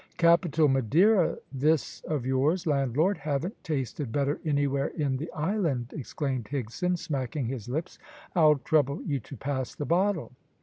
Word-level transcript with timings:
"Capital 0.17 0.67
Madeira, 0.67 1.37
this 1.53 2.01
of 2.07 2.25
yours, 2.25 2.65
landlord! 2.65 3.19
Haven't 3.19 3.63
tasted 3.63 4.11
better 4.11 4.39
anywhere 4.43 4.87
in 4.87 5.17
the 5.17 5.31
island!" 5.31 5.93
exclaimed 5.95 6.45
Higson, 6.45 6.97
smacking 6.97 7.45
his 7.45 7.69
lips. 7.69 7.99
"I'll 8.35 8.55
trouble 8.57 9.03
you 9.03 9.19
to 9.19 9.37
pass 9.37 9.75
the 9.75 9.85
bottle." 9.85 10.31